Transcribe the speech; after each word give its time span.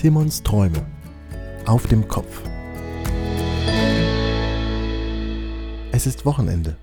Timons 0.00 0.42
Träume 0.42 0.86
auf 1.66 1.86
dem 1.86 2.08
Kopf. 2.08 2.40
Es 5.92 6.06
ist 6.06 6.24
Wochenende. 6.24 6.78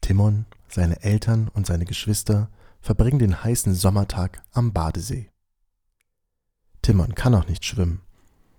Timon, 0.00 0.46
seine 0.66 1.00
Eltern 1.04 1.46
und 1.54 1.64
seine 1.64 1.84
Geschwister 1.84 2.50
verbringen 2.80 3.20
den 3.20 3.44
heißen 3.44 3.72
Sommertag 3.74 4.42
am 4.50 4.72
Badesee. 4.72 5.30
Timon 6.82 7.14
kann 7.14 7.36
auch 7.36 7.46
nicht 7.46 7.64
schwimmen, 7.64 8.00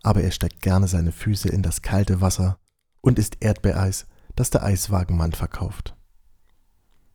aber 0.04 0.24
er 0.24 0.32
steckt 0.32 0.62
gerne 0.62 0.88
seine 0.88 1.12
Füße 1.12 1.50
in 1.50 1.64
das 1.64 1.82
kalte 1.82 2.22
Wasser 2.22 2.60
und 3.02 3.20
isst 3.20 3.40
Erdbeereis, 3.42 4.08
das 4.38 4.52
der 4.52 4.64
Eiswagenmann 4.64 5.34
verkauft. 5.34 5.98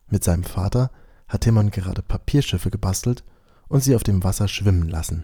Mit 0.09 0.23
seinem 0.23 0.43
Vater 0.43 0.91
hat 1.27 1.41
Timon 1.41 1.71
gerade 1.71 2.03
Papierschiffe 2.03 2.69
gebastelt 2.69 3.23
und 3.67 3.83
sie 3.83 3.95
auf 3.95 4.03
dem 4.03 4.23
Wasser 4.23 4.47
schwimmen 4.47 4.89
lassen. 4.89 5.23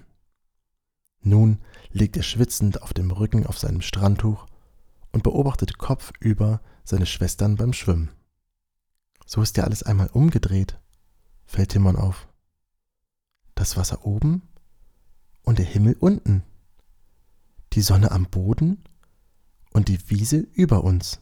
Nun 1.25 1.57
liegt 1.91 2.15
er 2.17 2.23
schwitzend 2.23 2.83
auf 2.83 2.93
dem 2.93 3.09
Rücken 3.09 3.47
auf 3.47 3.57
seinem 3.57 3.81
Strandtuch 3.81 4.45
und 5.11 5.23
beobachtet 5.23 5.79
kopfüber 5.79 6.61
seine 6.83 7.07
Schwestern 7.07 7.55
beim 7.55 7.73
Schwimmen. 7.73 8.11
So 9.25 9.41
ist 9.41 9.57
ja 9.57 9.63
alles 9.63 9.81
einmal 9.81 10.07
umgedreht, 10.13 10.79
fällt 11.47 11.69
Timon 11.69 11.95
auf. 11.95 12.27
Das 13.55 13.75
Wasser 13.75 14.05
oben 14.05 14.43
und 15.41 15.57
der 15.57 15.65
Himmel 15.65 15.97
unten. 15.99 16.43
Die 17.73 17.81
Sonne 17.81 18.11
am 18.11 18.27
Boden 18.29 18.83
und 19.73 19.87
die 19.87 20.11
Wiese 20.11 20.37
über 20.37 20.83
uns. 20.83 21.21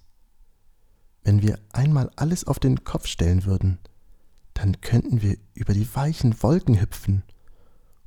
Wenn 1.21 1.41
wir 1.41 1.59
einmal 1.71 2.11
alles 2.17 2.43
auf 2.45 2.59
den 2.59 2.83
Kopf 2.83 3.07
stellen 3.07 3.45
würden, 3.45 3.79
dann 4.53 4.81
könnten 4.81 5.21
wir 5.21 5.37
über 5.53 5.73
die 5.73 5.95
weichen 5.95 6.43
Wolken 6.43 6.81
hüpfen 6.81 7.23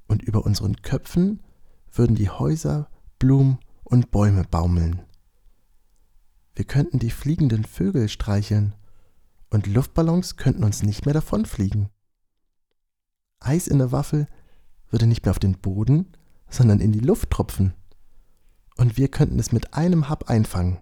und 0.06 0.22
über 0.22 0.44
unseren 0.44 0.76
Köpfen 0.82 1.40
würden 1.98 2.16
die 2.16 2.30
Häuser, 2.30 2.88
Blumen 3.18 3.58
und 3.84 4.10
Bäume 4.10 4.44
baumeln. 4.44 5.02
Wir 6.54 6.64
könnten 6.64 6.98
die 6.98 7.10
fliegenden 7.10 7.64
Vögel 7.64 8.08
streicheln 8.08 8.74
und 9.50 9.66
Luftballons 9.66 10.36
könnten 10.36 10.64
uns 10.64 10.82
nicht 10.82 11.04
mehr 11.04 11.14
davonfliegen. 11.14 11.88
Eis 13.40 13.68
in 13.68 13.78
der 13.78 13.92
Waffel 13.92 14.26
würde 14.90 15.06
nicht 15.06 15.24
mehr 15.24 15.30
auf 15.30 15.38
den 15.38 15.58
Boden, 15.58 16.12
sondern 16.48 16.80
in 16.80 16.92
die 16.92 17.00
Luft 17.00 17.30
tropfen. 17.30 17.74
Und 18.76 18.96
wir 18.96 19.08
könnten 19.08 19.38
es 19.38 19.52
mit 19.52 19.74
einem 19.74 20.08
Hab 20.08 20.28
einfangen. 20.28 20.78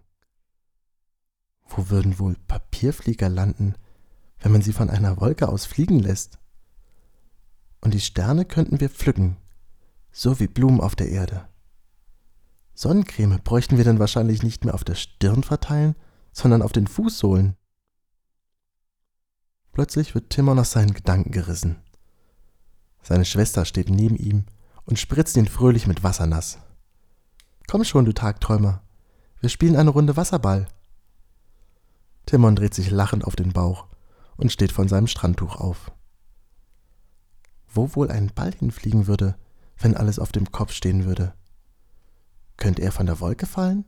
Wo 1.67 1.91
würden 1.91 2.19
wohl 2.19 2.37
Papierflieger 2.47 3.29
landen, 3.29 3.75
wenn 4.41 4.53
man 4.53 4.63
sie 4.63 4.73
von 4.73 4.91
einer 4.91 5.21
Wolke 5.21 5.49
aus 5.49 5.65
fliegen 5.65 5.99
lässt? 5.99 6.39
Und 7.81 7.95
die 7.95 8.01
Sterne 8.01 8.45
könnten 8.45 8.81
wir 8.81 8.91
pflücken, 8.91 9.37
so 10.17 10.39
wie 10.39 10.47
Blumen 10.47 10.81
auf 10.81 10.95
der 10.95 11.09
Erde. 11.09 11.49
Sonnencreme 12.75 13.41
bräuchten 13.43 13.77
wir 13.77 13.85
dann 13.85 13.99
wahrscheinlich 13.99 14.43
nicht 14.43 14.65
mehr 14.65 14.75
auf 14.75 14.85
der 14.85 14.95
Stirn 14.95 15.43
verteilen, 15.43 15.97
sondern 16.33 16.63
auf 16.63 16.73
den 16.73 16.87
Fußsohlen. 16.87 17.57
Plötzlich 19.73 20.15
wird 20.15 20.31
Timon 20.31 20.59
aus 20.59 20.71
seinen 20.71 20.95
Gedanken 20.95 21.33
gerissen. 21.33 21.83
Seine 23.03 23.25
Schwester 23.25 23.65
steht 23.65 23.91
neben 23.91 24.17
ihm 24.17 24.45
und 24.85 25.01
spritzt 25.01 25.37
ihn 25.37 25.49
fröhlich 25.49 25.89
mit 25.89 26.05
Wasser 26.05 26.27
nass. 26.27 26.59
Komm 27.67 27.83
schon, 27.83 28.05
du 28.05 28.13
Tagträumer, 28.13 28.83
wir 29.41 29.49
spielen 29.49 29.75
eine 29.75 29.91
Runde 29.91 30.17
Wasserball. 30.17 30.69
Timon 32.27 32.55
dreht 32.55 32.75
sich 32.75 32.91
lachend 32.91 33.25
auf 33.25 33.35
den 33.35 33.53
Bauch 33.53 33.89
und 34.37 34.53
steht 34.53 34.71
von 34.71 34.87
seinem 34.87 35.09
Strandtuch 35.09 35.57
auf. 35.57 35.91
Wo 37.67 37.97
wohl 37.97 38.13
ein 38.13 38.33
Ball 38.33 38.53
hinfliegen 38.53 39.09
würde, 39.09 39.37
wenn 39.79 39.97
alles 39.97 40.19
auf 40.19 40.33
dem 40.33 40.51
Kopf 40.51 40.73
stehen 40.73 41.05
würde? 41.05 41.35
Könnte 42.57 42.83
er 42.83 42.93
von 42.93 43.07
der 43.07 43.21
Wolke 43.21 43.47
fallen 43.47 43.85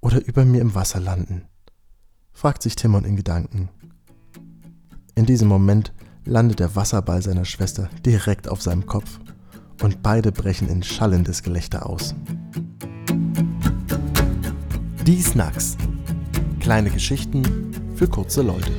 oder 0.00 0.24
über 0.24 0.44
mir 0.44 0.60
im 0.60 0.74
Wasser 0.74 1.00
landen? 1.00 1.46
fragt 2.32 2.62
sich 2.62 2.76
Timon 2.76 3.04
in 3.04 3.16
Gedanken. 3.16 3.70
In 5.14 5.24
diesem 5.24 5.48
Moment 5.48 5.92
landet 6.26 6.60
der 6.60 6.76
Wasserball 6.76 7.22
seiner 7.22 7.46
Schwester 7.46 7.88
direkt 8.04 8.48
auf 8.48 8.60
seinem 8.60 8.84
Kopf 8.86 9.18
und 9.82 10.02
beide 10.02 10.32
brechen 10.32 10.68
in 10.68 10.82
schallendes 10.82 11.42
Gelächter 11.42 11.86
aus. 11.86 12.14
Die 15.06 15.22
Snacks. 15.22 15.76
Kleine 16.60 16.90
Geschichten 16.90 17.72
für 17.94 18.08
kurze 18.08 18.42
Leute. 18.42 18.72